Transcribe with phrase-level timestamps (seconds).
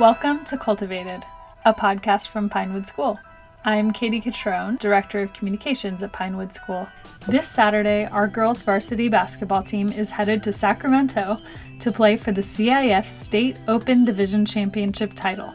[0.00, 1.26] Welcome to Cultivated,
[1.66, 3.20] a podcast from Pinewood School.
[3.66, 6.88] I'm Katie Catrone, Director of Communications at Pinewood School.
[7.28, 11.42] This Saturday, our girls' varsity basketball team is headed to Sacramento
[11.80, 15.52] to play for the CIF State Open Division Championship title.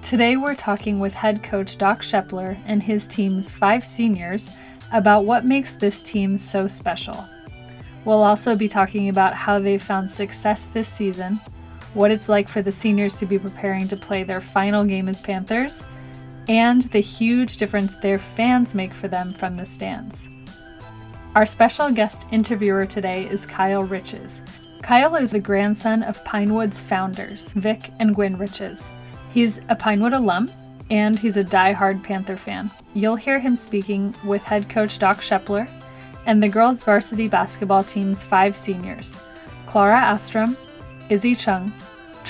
[0.00, 4.52] Today, we're talking with head coach Doc Scheppler and his team's five seniors
[4.94, 7.28] about what makes this team so special.
[8.06, 11.40] We'll also be talking about how they've found success this season,
[11.94, 15.20] what it's like for the seniors to be preparing to play their final game as
[15.20, 15.86] Panthers,
[16.48, 20.28] and the huge difference their fans make for them from the stands.
[21.34, 24.42] Our special guest interviewer today is Kyle Riches.
[24.82, 28.94] Kyle is the grandson of Pinewood's founders, Vic and Gwen Riches.
[29.32, 30.50] He's a Pinewood alum
[30.90, 32.70] and he's a die-hard Panther fan.
[32.92, 35.66] You'll hear him speaking with head coach Doc Scheppler
[36.26, 39.18] and the girls' varsity basketball team's five seniors
[39.66, 40.56] Klara Astrom,
[41.08, 41.72] Izzy Chung,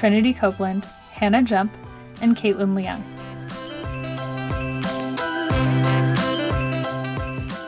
[0.02, 1.72] Trinity Copeland, Hannah Jump,
[2.20, 3.00] and Kaitlyn Leung.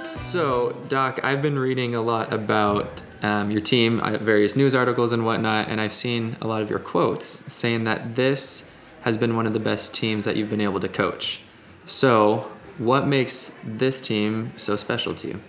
[0.05, 5.13] So, Doc, I've been reading a lot about um, your team, uh, various news articles
[5.13, 8.69] and whatnot, and I've seen a lot of your quotes saying that this
[9.03, 11.41] has been one of the best teams that you've been able to coach.
[11.87, 15.41] So, what makes this team so special to you?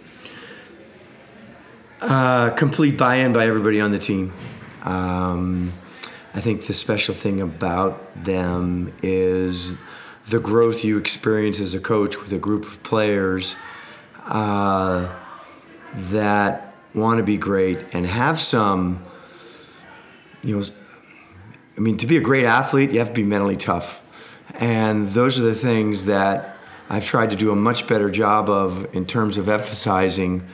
[2.00, 4.34] Uh, complete buy-in by everybody on the team.
[4.84, 5.74] Um,
[6.36, 9.78] I think the special thing about them is
[10.28, 13.56] the growth you experience as a coach with a group of players
[14.26, 15.16] uh,
[15.94, 19.06] that want to be great and have some,
[20.44, 20.64] you know,
[21.78, 24.02] I mean, to be a great athlete, you have to be mentally tough.
[24.56, 26.58] And those are the things that
[26.90, 30.46] I've tried to do a much better job of in terms of emphasizing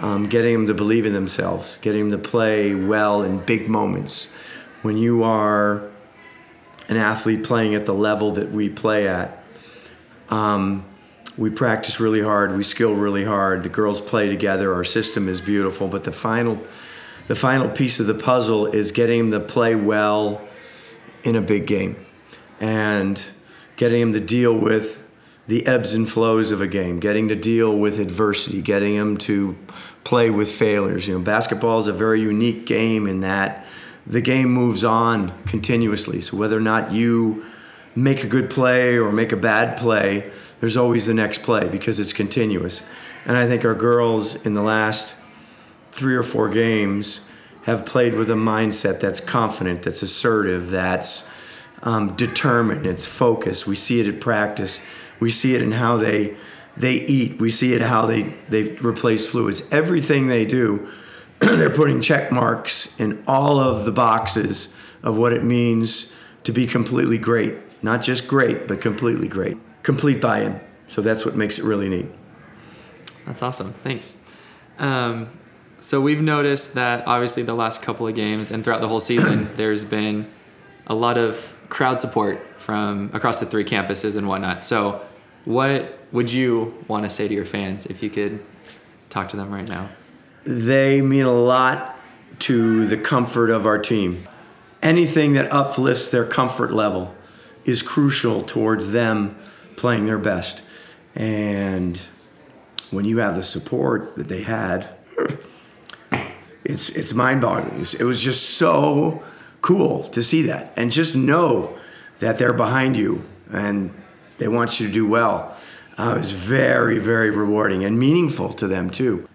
[0.00, 4.28] um, getting them to believe in themselves, getting them to play well in big moments.
[4.82, 5.90] When you are
[6.88, 9.42] an athlete playing at the level that we play at,
[10.28, 10.84] um,
[11.38, 13.62] we practice really hard, we skill really hard.
[13.62, 14.74] The girls play together.
[14.74, 16.58] Our system is beautiful, but the final,
[17.28, 20.40] the final piece of the puzzle is getting them to play well
[21.22, 22.04] in a big game,
[22.60, 23.32] and
[23.76, 25.08] getting them to deal with
[25.46, 29.56] the ebbs and flows of a game, getting to deal with adversity, getting them to
[30.02, 31.06] play with failures.
[31.06, 33.66] You know, basketball is a very unique game in that
[34.06, 36.20] the game moves on continuously.
[36.20, 37.44] So whether or not you
[37.94, 40.30] make a good play or make a bad play,
[40.60, 42.82] there's always the next play because it's continuous.
[43.24, 45.14] And I think our girls in the last
[45.92, 47.20] three or four games
[47.64, 51.30] have played with a mindset that's confident, that's assertive, that's
[51.82, 53.66] um, determined, it's focused.
[53.66, 54.80] We see it at practice.
[55.20, 56.36] We see it in how they
[56.76, 57.38] they eat.
[57.38, 59.62] We see it how they they replace fluids.
[59.70, 60.88] Everything they do,
[61.56, 64.72] they're putting check marks in all of the boxes
[65.02, 66.12] of what it means
[66.44, 67.56] to be completely great.
[67.82, 69.56] Not just great, but completely great.
[69.82, 70.60] Complete buy-in.
[70.86, 72.06] So that's what makes it really neat.
[73.26, 73.72] That's awesome.
[73.72, 74.16] Thanks.
[74.78, 75.28] Um,
[75.78, 79.48] so we've noticed that obviously the last couple of games and throughout the whole season,
[79.56, 80.30] there's been
[80.86, 84.62] a lot of crowd support from across the three campuses and whatnot.
[84.62, 85.04] So,
[85.44, 88.44] what would you want to say to your fans if you could
[89.10, 89.88] talk to them right now?
[90.44, 91.98] They mean a lot
[92.40, 94.26] to the comfort of our team.
[94.82, 97.14] Anything that uplifts their comfort level
[97.64, 99.36] is crucial towards them
[99.76, 100.64] playing their best.
[101.14, 102.00] And
[102.90, 104.88] when you have the support that they had,
[106.64, 107.80] it's it's mind-boggling.
[107.80, 109.22] It was just so
[109.60, 111.76] cool to see that and just know
[112.18, 113.94] that they're behind you and
[114.38, 115.56] they want you to do well.
[115.96, 119.28] Uh, it was very, very rewarding and meaningful to them too.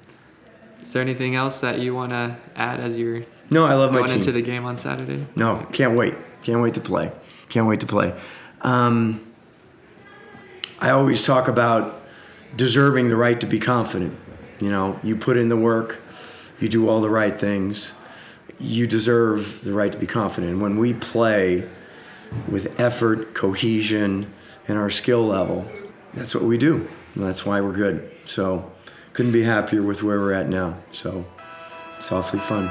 [0.88, 4.04] Is there anything else that you want to add as you're no, I love going
[4.04, 4.20] my team.
[4.20, 5.28] into the game on Saturday?
[5.36, 6.14] No, can't wait.
[6.44, 7.12] Can't wait to play.
[7.50, 8.18] Can't wait to play.
[8.62, 9.22] Um,
[10.80, 12.04] I always talk about
[12.56, 14.18] deserving the right to be confident.
[14.62, 16.02] You know, you put in the work,
[16.58, 17.94] you do all the right things,
[18.58, 20.54] you deserve the right to be confident.
[20.54, 21.68] And when we play
[22.48, 24.32] with effort, cohesion,
[24.70, 25.70] and our skill level,
[26.14, 26.88] that's what we do.
[27.14, 28.10] And that's why we're good.
[28.24, 28.72] So,
[29.18, 30.78] couldn't be happier with where we're at now.
[30.92, 31.26] So,
[31.98, 32.70] it's awfully fun.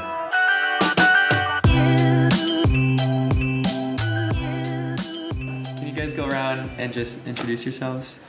[5.77, 8.21] Can you guys go around and just introduce yourselves?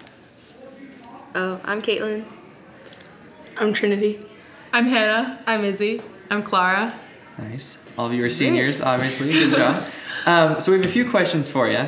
[1.36, 2.25] Oh, I'm Kaitlyn.
[3.56, 4.25] I'm Trinity.
[4.74, 5.40] I'm Hannah.
[5.46, 6.02] I'm Izzy.
[6.31, 6.96] I'm Klara.
[7.38, 7.78] Nice.
[8.00, 9.31] All of you are seniors, obviously.
[9.31, 9.84] Good job.
[10.25, 11.88] Um, so we have a few questions for you.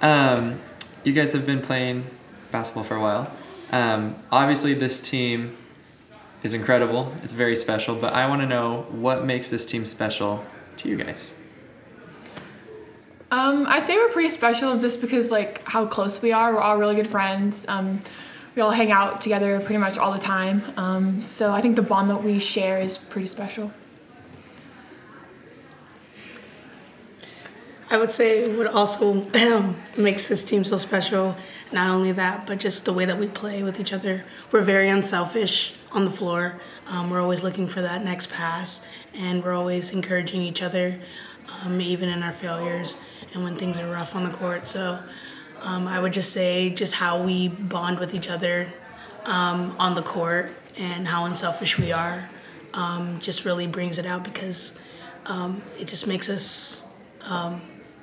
[0.00, 0.60] Um,
[1.02, 2.06] you guys have been playing
[2.52, 3.34] basketball for a while.
[3.72, 5.56] Um, obviously, this team
[6.42, 7.12] is incredible.
[7.22, 7.94] It's very special.
[7.94, 10.44] But I want to know what makes this team special
[10.78, 11.34] to you guys.
[13.30, 16.52] Um, I'd say we're pretty special just because like how close we are.
[16.54, 17.64] We're all really good friends.
[17.68, 18.00] Um,
[18.56, 20.62] we all hang out together pretty much all the time.
[20.76, 23.72] Um, so I think the bond that we share is pretty special.
[27.92, 29.24] I would say what also
[29.98, 31.36] makes this team so special,
[31.72, 34.24] not only that, but just the way that we play with each other.
[34.50, 36.60] We're very unselfish on the floor.
[36.88, 40.98] Um, we're always looking for that next pass, and we're always encouraging each other,
[41.62, 42.96] um, even in our failures
[43.32, 44.66] and when things are rough on the court.
[44.66, 45.00] So
[45.62, 48.72] um, I would just say just how we bond with each other
[49.24, 52.28] um, on the court and how unselfish we are
[52.74, 54.78] um, just really brings it out because
[55.26, 56.86] um, it just makes us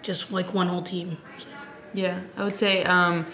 [0.02, 1.18] just like one whole team.
[1.38, 1.48] So.
[1.94, 3.26] Yeah, I would say um,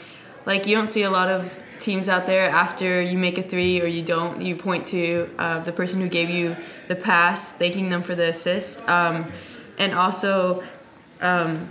[0.46, 3.82] like you don't see a lot of teams out there after you make a three
[3.82, 6.56] or you don't you point to uh, the person who gave you
[6.88, 9.30] the pass thanking them for the assist um,
[9.78, 10.64] and also
[11.22, 11.68] um,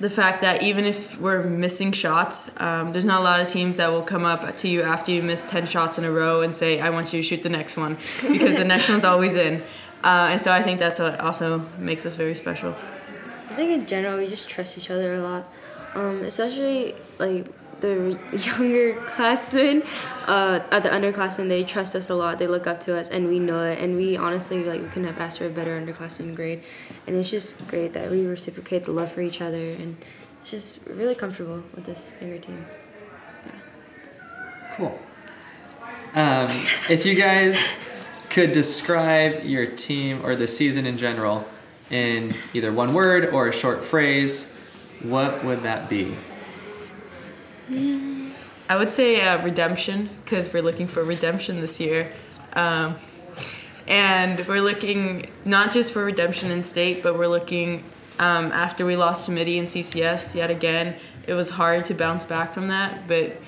[0.00, 3.76] the fact that even if we're missing shots, um, there's not a lot of teams
[3.76, 6.54] that will come up to you after you miss 10 shots in a row and
[6.54, 7.94] say, I want you to shoot the next one
[8.28, 9.62] because the next one's always in.
[10.02, 12.70] Uh, and so I think that's what also makes us very special.
[13.50, 15.50] I think in general, we just trust each other a lot,
[15.94, 17.46] um, especially like
[17.84, 19.82] the younger classmen,
[20.26, 22.38] uh, at the underclassmen, they trust us a lot.
[22.38, 23.78] They look up to us, and we know it.
[23.78, 26.62] And we honestly like we couldn't have asked for a better underclassmen grade.
[27.06, 29.96] And it's just great that we reciprocate the love for each other, and
[30.40, 32.64] it's just really comfortable with this bigger team.
[33.46, 33.52] Yeah.
[34.72, 34.98] Cool.
[36.14, 36.48] Um,
[36.88, 37.78] if you guys
[38.30, 41.48] could describe your team or the season in general
[41.90, 44.52] in either one word or a short phrase,
[45.02, 46.14] what would that be?
[47.70, 52.10] I would say uh, redemption because we're looking for redemption this year.
[52.54, 52.96] Um,
[53.86, 57.84] and we're looking not just for redemption in state, but we're looking
[58.18, 60.96] um, after we lost to Mitty and CCS yet again.
[61.26, 63.40] It was hard to bounce back from that, but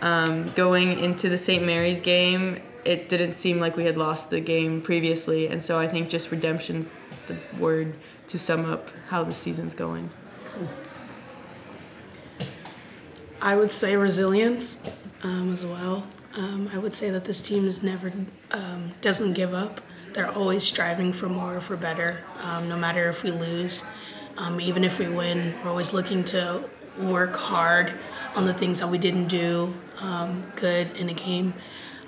[0.00, 1.64] um, going into the St.
[1.64, 5.86] Mary's game, it didn't seem like we had lost the game previously, and so I
[5.86, 6.92] think just redemption's
[7.26, 7.94] the word
[8.28, 10.10] to sum up how the season's going.
[10.44, 10.68] Cool.
[13.44, 14.78] I would say resilience
[15.24, 16.06] um, as well.
[16.36, 18.12] Um, I would say that this team is never
[18.52, 19.80] um, doesn't give up.
[20.14, 22.22] They're always striving for more, for better.
[22.44, 23.82] Um, no matter if we lose,
[24.38, 26.62] um, even if we win, we're always looking to
[26.96, 27.94] work hard
[28.36, 31.52] on the things that we didn't do um, good in a game.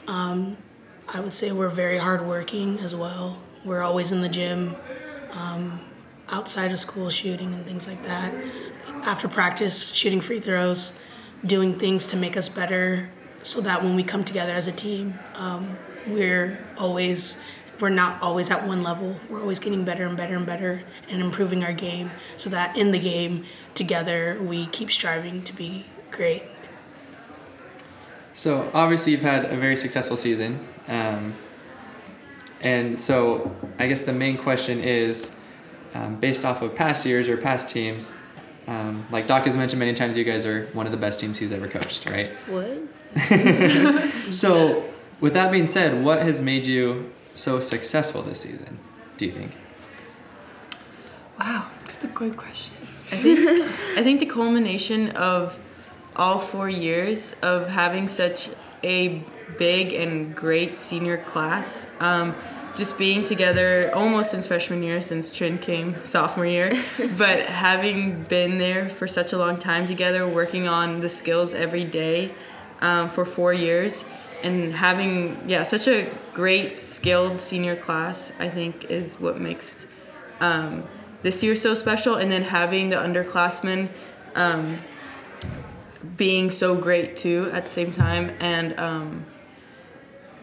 [0.06, 3.38] I would say we're very hardworking as well.
[3.64, 4.76] We're always in the gym,
[6.28, 8.32] outside of school shooting and things like that.
[9.02, 10.98] After practice, shooting free throws
[11.44, 13.08] doing things to make us better
[13.42, 15.76] so that when we come together as a team, um,
[16.06, 17.38] we're always
[17.80, 19.16] we're not always at one level.
[19.28, 22.92] We're always getting better and better and better and improving our game so that in
[22.92, 23.44] the game
[23.74, 26.44] together we keep striving to be great.
[28.32, 31.34] So obviously you've had a very successful season, um,
[32.62, 35.38] and so I guess the main question is,
[35.94, 38.16] um, based off of past years or past teams,
[38.66, 41.38] um, like Doc has mentioned many times, you guys are one of the best teams
[41.38, 42.30] he's ever coached, right?
[42.48, 42.78] What?
[44.32, 44.84] so,
[45.20, 48.78] with that being said, what has made you so successful this season?
[49.16, 49.52] Do you think?
[51.38, 52.74] Wow, that's a good question.
[53.12, 53.38] I think,
[53.98, 55.58] I think the culmination of
[56.16, 58.50] all four years of having such
[58.82, 59.22] a
[59.58, 61.92] big and great senior class.
[62.00, 62.34] Um,
[62.74, 66.70] just being together almost since freshman year, since Trin came sophomore year,
[67.16, 71.84] but having been there for such a long time together, working on the skills every
[71.84, 72.32] day
[72.80, 74.04] um, for four years,
[74.42, 79.86] and having yeah such a great skilled senior class, I think is what makes
[80.40, 80.84] um,
[81.22, 82.16] this year so special.
[82.16, 83.88] And then having the underclassmen
[84.34, 84.78] um,
[86.16, 89.26] being so great too at the same time, and um,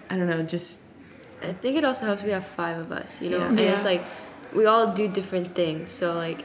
[0.10, 0.91] I don't know, just
[1.42, 3.40] I think it also helps we have five of us, you know?
[3.40, 3.48] Yeah.
[3.48, 4.04] And it's like
[4.54, 5.90] we all do different things.
[5.90, 6.44] So like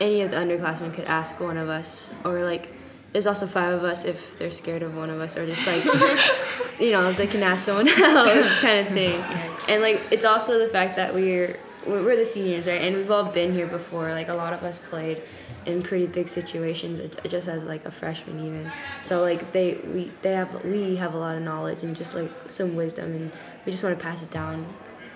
[0.00, 2.70] any of the underclassmen could ask one of us or like
[3.12, 5.84] there's also five of us if they're scared of one of us or just like
[6.80, 9.20] you know, they can ask someone else kind of thing.
[9.68, 12.80] And like it's also the fact that we're we're the seniors, right?
[12.80, 14.10] And we've all been here before.
[14.10, 15.22] Like a lot of us played
[15.66, 20.32] in pretty big situations just as like a freshman even so like they we they
[20.32, 23.32] have we have a lot of knowledge and just like some wisdom and
[23.64, 24.66] we just want to pass it down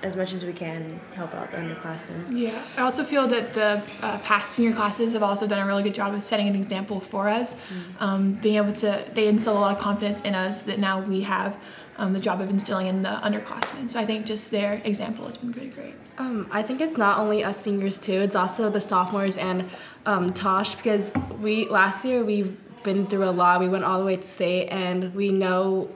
[0.02, 2.38] as much as we can and help out the underclassmen.
[2.38, 5.82] Yeah, I also feel that the uh, past senior classes have also done a really
[5.82, 7.56] good job of setting an example for us.
[8.00, 11.22] Um, being able to, they instill a lot of confidence in us that now we
[11.22, 11.56] have
[11.96, 13.88] um, the job of instilling in the underclassmen.
[13.88, 15.94] So I think just their example has been pretty great.
[16.18, 19.68] Um, I think it's not only us seniors too; it's also the sophomores and
[20.06, 23.60] um, Tosh because we last year we've been through a lot.
[23.60, 25.88] We went all the way to state, and we know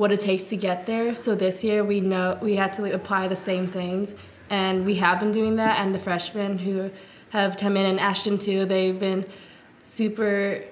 [0.00, 1.14] what it takes to get there.
[1.14, 4.14] So this year we know we had to like, apply the same things,
[4.48, 5.78] and we have been doing that.
[5.78, 6.90] And the freshmen who
[7.30, 9.26] have come in and Ashton too, they've been
[9.82, 10.64] super.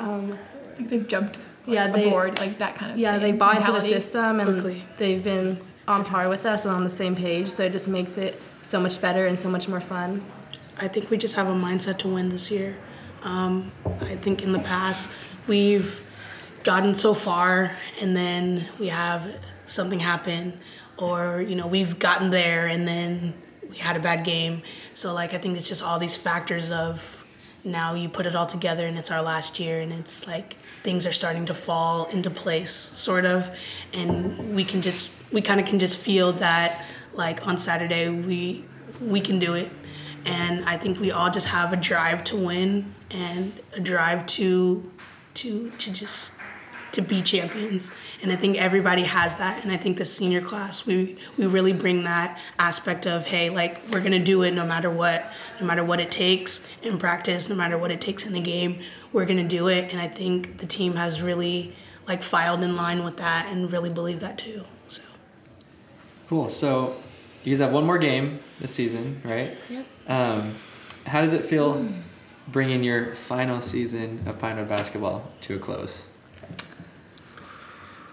[0.00, 0.66] Um, what's the word?
[0.68, 3.32] I think they've jumped like, Yeah, they- aboard, like that kind of Yeah, same they
[3.32, 4.84] bought into the system and Quickly.
[4.96, 7.48] they've been on par with us and on the same page.
[7.48, 10.24] So it just makes it so much better and so much more fun.
[10.80, 12.76] I think we just have a mindset to win this year.
[13.22, 13.70] Um,
[14.00, 15.08] I think in the past
[15.46, 16.02] we've
[16.64, 19.34] gotten so far and then we have
[19.66, 20.58] something happen,
[20.96, 23.34] or you know we've gotten there and then
[23.68, 24.62] we had a bad game.
[24.94, 27.24] So like I think it's just all these factors of
[27.64, 31.06] now you put it all together and it's our last year and it's like things
[31.06, 33.54] are starting to fall into place sort of
[33.92, 36.80] and we can just we kind of can just feel that
[37.12, 38.64] like on Saturday we
[39.00, 39.70] we can do it
[40.24, 44.90] and I think we all just have a drive to win and a drive to
[45.38, 46.34] to to just
[46.92, 47.90] to be champions
[48.22, 51.72] and I think everybody has that and I think the senior class we we really
[51.72, 55.30] bring that aspect of hey like we're gonna do it no matter what
[55.60, 58.80] no matter what it takes in practice no matter what it takes in the game
[59.12, 61.72] we're gonna do it and I think the team has really
[62.06, 65.02] like filed in line with that and really believe that too so
[66.28, 66.50] Cool.
[66.50, 66.94] So
[67.42, 69.56] you guys have one more game this season, right?
[69.70, 69.86] Yep.
[70.08, 70.54] Um,
[71.06, 71.88] how does it feel
[72.52, 76.10] bringing your final season of Pinewood basketball to a close?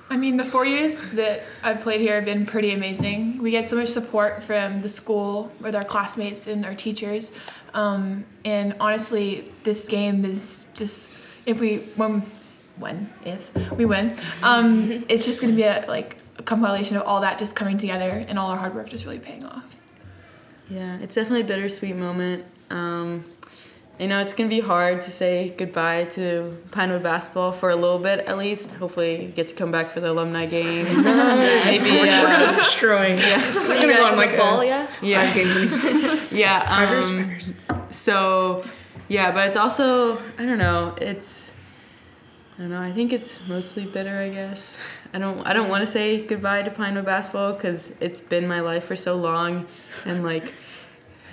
[0.10, 3.42] I mean, the four years that I've played here have been pretty amazing.
[3.42, 7.32] We get so much support from the school with our classmates and our teachers.
[7.74, 11.12] Um, and honestly, this game is just
[11.46, 12.22] if we when
[12.78, 17.22] when if we win, um, it's just gonna be a like a compilation of all
[17.22, 19.76] that just coming together and all our hard work just really paying off.
[20.70, 22.46] Yeah, it's definitely a bittersweet moment.
[22.70, 23.26] Um,
[24.00, 28.00] you know, it's gonna be hard to say goodbye to Pinewood basketball for a little
[28.00, 28.76] bit at least.
[28.76, 30.90] Hopefully, get to come back for the alumni games.
[31.04, 34.88] Maybe, uh, destroy yes, it's gonna guys go on like the fall, a yeah?
[35.02, 36.60] yeah, five game yeah.
[36.68, 37.54] fivers, Um, fivers.
[37.96, 38.66] so,
[39.08, 40.96] yeah, but it's also I don't know.
[41.02, 41.54] It's
[42.58, 42.82] I don't know.
[42.82, 44.18] I think it's mostly bitter.
[44.20, 44.78] I guess
[45.14, 45.46] I don't.
[45.48, 48.96] I don't want to say goodbye to Pinewood basketball because it's been my life for
[48.96, 49.66] so long,
[50.06, 50.54] and like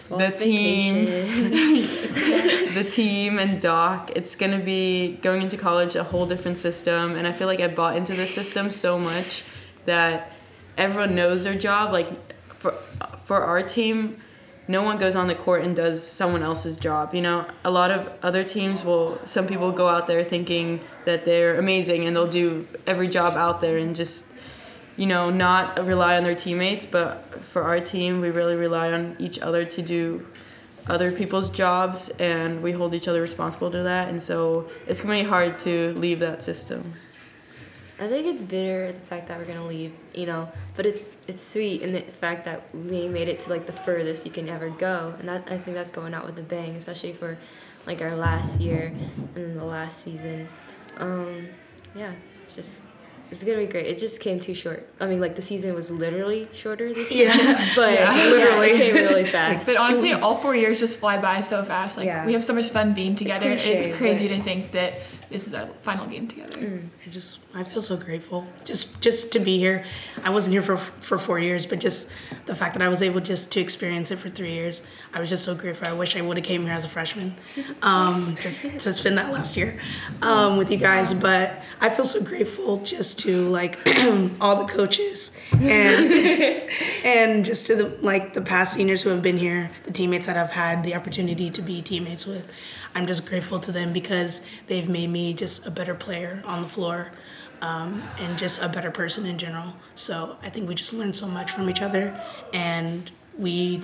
[0.08, 1.04] Well, The team.
[2.74, 7.26] the team and Doc, it's gonna be going into college a whole different system, and
[7.26, 9.48] I feel like I bought into this system so much
[9.84, 10.32] that
[10.78, 11.92] everyone knows their job.
[11.92, 12.08] Like
[12.54, 12.72] for
[13.24, 14.16] for our team,
[14.68, 17.14] no one goes on the court and does someone else's job.
[17.14, 19.18] You know, a lot of other teams will.
[19.26, 23.60] Some people go out there thinking that they're amazing and they'll do every job out
[23.60, 24.31] there and just
[24.96, 29.16] you know, not rely on their teammates, but for our team, we really rely on
[29.18, 30.26] each other to do
[30.88, 34.08] other people's jobs and we hold each other responsible to that.
[34.08, 36.92] And so it's going to be hard to leave that system.
[38.00, 41.40] I think it's bitter the fact that we're gonna leave, you know, but it's it's
[41.40, 44.70] sweet in the fact that we made it to like the furthest you can ever
[44.70, 47.38] go, and that I think that's going out with a bang, especially for
[47.86, 50.48] like our last year and then the last season.
[50.96, 51.48] Um,
[51.94, 52.12] yeah,
[52.52, 52.82] just
[53.32, 53.86] it's gonna be great.
[53.86, 54.88] It just came too short.
[55.00, 57.68] I mean, like the season was literally shorter this year, Yeah.
[57.76, 58.14] but Yeah.
[58.16, 58.66] yeah, Literally.
[58.70, 59.66] it came really fast.
[59.66, 60.22] But honestly, weeks.
[60.22, 61.96] all four years just fly by so fast.
[61.96, 62.24] Like Yeah.
[62.26, 63.50] we have so much fun being together.
[63.50, 64.94] It's, cliche, crazy but- to think that
[65.32, 66.82] this is our final game together.
[67.06, 69.84] I just I feel so grateful just just to be here.
[70.22, 72.10] I wasn't here for for four years, but just
[72.46, 74.82] the fact that I was able just to experience it for three years,
[75.14, 75.88] I was just so grateful.
[75.88, 77.34] I wish I would have came here as a freshman,
[77.82, 79.80] um, just to spend that last year
[80.20, 81.14] um, with you guys.
[81.14, 83.78] But I feel so grateful just to like
[84.40, 86.11] all the coaches and
[87.04, 90.36] and just to the like the past seniors who have been here, the teammates that
[90.36, 92.52] I've had the opportunity to be teammates with.
[92.94, 96.68] I'm just grateful to them because they've made me just a better player on the
[96.68, 97.10] floor
[97.62, 99.74] um, and just a better person in general.
[99.94, 102.20] So I think we just learned so much from each other,
[102.52, 103.82] and we,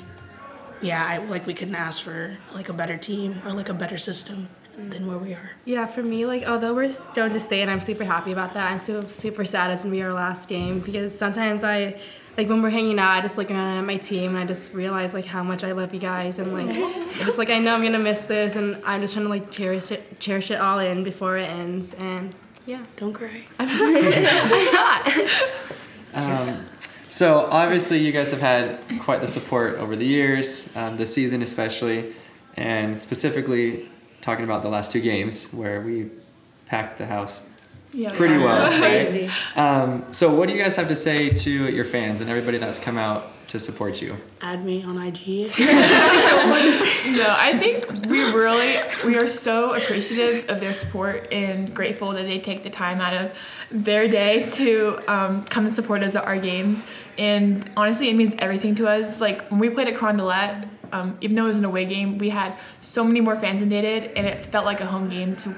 [0.83, 3.99] yeah, I, like we couldn't ask for like a better team or like a better
[3.99, 5.53] system than where we are.
[5.65, 8.71] Yeah, for me, like although we're going to stay and I'm super happy about that,
[8.71, 12.00] I'm still super sad it's gonna be our last game because sometimes I
[12.38, 15.12] like when we're hanging out, I just look at my team and I just realize
[15.12, 17.83] like how much I love you guys and like I'm just like I know I'm
[17.83, 21.02] gonna miss this and I'm just trying to like cherish it cherish it all in
[21.02, 22.85] before it ends and yeah.
[22.97, 23.45] Don't cry.
[23.59, 23.68] I'm
[26.14, 26.64] Um,
[27.04, 31.40] So obviously, you guys have had quite the support over the years, um, this season
[31.42, 32.12] especially,
[32.57, 33.88] and specifically
[34.21, 36.11] talking about the last two games where we
[36.66, 37.40] packed the house
[37.92, 38.12] Yeah.
[38.14, 38.71] pretty well.
[38.80, 39.09] right?
[39.09, 39.30] Crazy.
[39.57, 42.78] Um, so what do you guys have to say to your fans and everybody that's
[42.78, 44.16] come out to support you?
[44.42, 45.49] Add me on IG.
[47.18, 48.76] No, I think we really
[49.07, 53.14] we are so appreciative of their support and grateful that they take the time out
[53.14, 53.33] of
[53.71, 56.85] their day to um, come and support us at our games.
[57.16, 59.21] And honestly, it means everything to us.
[59.21, 62.28] Like when we played at Carondelet, um, even though it was an away game, we
[62.30, 65.35] had so many more fans than they did, and it felt like a home game
[65.37, 65.57] to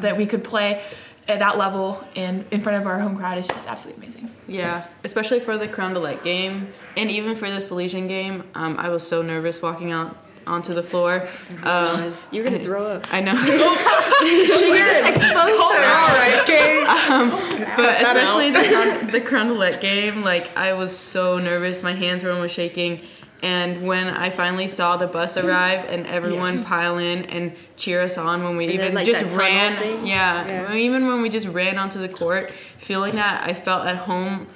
[0.00, 0.82] that we could play
[1.28, 4.30] at that level and in front of our home crowd is just absolutely amazing.
[4.46, 8.44] Yeah, especially for the Carondelet game and even for the Salesian game.
[8.54, 10.16] Um, I was so nervous walking out
[10.46, 11.28] onto the floor.
[11.62, 13.12] Um, You're gonna throw up.
[13.12, 13.34] I know.
[14.18, 16.84] She just exposed All right, okay.
[17.76, 21.82] but especially the crown, the Crown game, like I was so nervous.
[21.82, 23.02] My hands were almost shaking.
[23.42, 28.18] And when I finally saw the bus arrive and everyone pile in and cheer us
[28.18, 30.74] on when we then, even like, just ran, yeah, Yeah.
[30.74, 34.48] even when we just ran onto the court, feeling that I felt at home,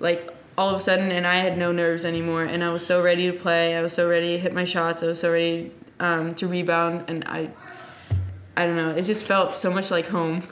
[0.00, 3.00] like all of a sudden, and I had no nerves anymore, and I was so
[3.00, 3.76] ready to play.
[3.76, 5.02] I was so ready to hit my shots.
[5.04, 7.50] I was so ready um, to rebound, and I,
[8.56, 10.42] I don't know, it just felt so much like home.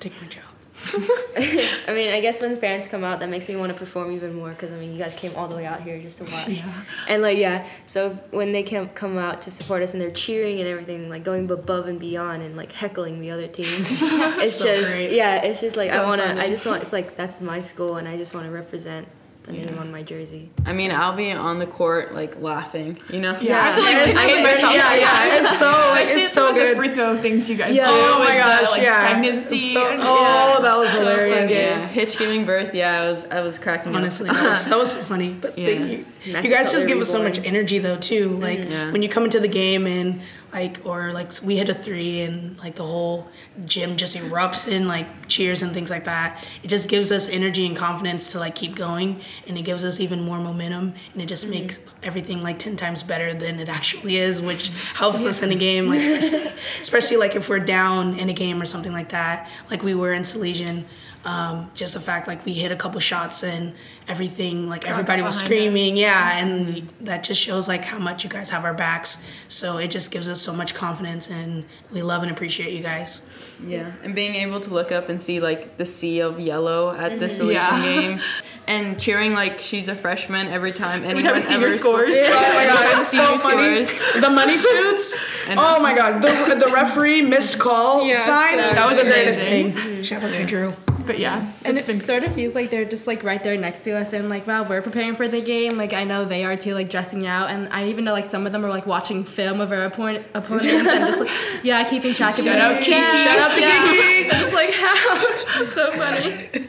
[0.00, 0.44] Take my job.
[1.88, 4.34] I mean, I guess when fans come out, that makes me want to perform even
[4.34, 6.62] more because I mean, you guys came all the way out here just to watch,
[7.08, 7.66] and like yeah.
[7.86, 11.24] So when they can come out to support us and they're cheering and everything, like
[11.24, 15.12] going above and beyond and like heckling the other teams, it's So just great.
[15.12, 15.42] yeah.
[15.42, 16.26] It's just like I So wanna.
[16.26, 16.40] funny.
[16.40, 16.82] I just want.
[16.82, 19.06] It's like that's my school, and I just want to represent
[19.44, 20.50] the name on my jersey.
[20.64, 23.36] I mean, I'll be on the court like laughing, you know.
[23.40, 24.74] Yeah, I have to like It's contain so- myself.
[24.74, 26.76] yeah, yeah, it's so like it's so of the good.
[26.76, 27.86] free throw things you guys Yeah.
[27.86, 27.90] do.
[27.92, 29.08] Oh with my the, gosh, like, yeah.
[29.10, 29.74] Pregnancy.
[29.74, 31.50] So- and- oh, that was hilarious.
[31.50, 32.72] Yeah, Hitch giving birth.
[32.74, 34.36] Yeah, I was I was cracking Honestly, up.
[34.36, 35.32] that was, that was funny.
[35.32, 35.66] But Yeah.
[35.66, 36.06] thank you.
[36.24, 38.28] You guys just give us so much energy though too.
[38.38, 38.92] Like Yeah.
[38.92, 40.20] when you come into the game and
[40.52, 43.28] like or like we hit a three and like the whole
[43.64, 46.42] gym just erupts in like cheers and things like that.
[46.62, 49.98] It just gives us energy and confidence to like keep going and it gives us
[49.98, 51.52] even more momentum and it just mm-hmm.
[51.52, 55.56] makes everything like 10 times better than it actually is which helps us in a
[55.56, 59.48] game like especially, especially like if we're down in a game or something like that
[59.70, 60.84] like we were in Salesian
[61.24, 63.74] um, just the fact like we hit a couple shots and
[64.08, 65.98] everything like everybody was screaming us.
[65.98, 69.88] yeah and that just shows like how much you guys have our backs so it
[69.88, 73.22] just gives us so much confidence and we love and appreciate you guys
[73.64, 77.20] Yeah, and being able to look up and see like the sea of yellow at
[77.20, 77.82] the Salesian Yeah.
[77.82, 78.20] game,
[78.66, 82.14] and cheering like she's a freshman every time anyone time a senior ever scores.
[82.16, 82.30] Scores.
[82.32, 84.20] oh my god it's so funny scores.
[84.22, 85.24] the money suits
[85.56, 89.08] oh my god the, the referee missed call Yeah, sign that that was was the
[89.10, 90.74] greatest thing shout out to drew
[91.06, 93.82] But yeah, And it been sort of feels like they're just like right there next
[93.84, 95.76] to us, and like wow, we're preparing for the game.
[95.76, 98.46] Like I know they are too, like dressing out, and I even know like some
[98.46, 101.30] of them are like watching film of our opponent opponents and just like
[101.64, 102.60] yeah, keeping track of Shout it.
[102.62, 102.90] out Kiki.
[102.92, 103.92] Yeah, Shout out to yeah.
[103.92, 104.28] Kiki.
[104.32, 106.68] Just like how it's so funny.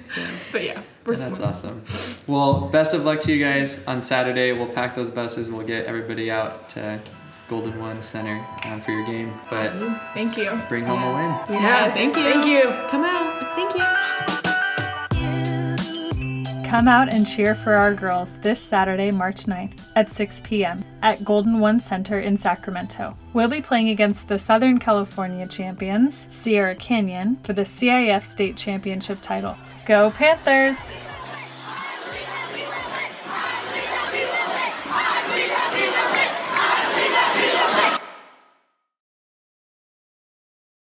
[0.51, 1.81] but yeah, we're That's awesome.
[2.27, 4.51] Well, best of luck to you guys on Saturday.
[4.53, 6.99] We'll pack those buses we'll get everybody out to
[7.49, 9.33] Golden One Center um, for your game.
[9.49, 9.69] But
[10.13, 10.61] Thank you.
[10.67, 11.61] bring home a win.
[11.61, 12.23] yeah thank you.
[12.23, 13.32] thank you Come out.
[13.55, 13.83] Thank you.
[16.73, 20.83] Come out and cheer for our girls this Saturday, March 9th at 6 p.m.
[21.03, 23.15] at Golden One Center in Sacramento.
[23.33, 29.19] We'll be playing against the Southern California champions, Sierra Canyon, for the CIF State Championship
[29.21, 29.55] title.
[29.85, 30.95] Go Panthers!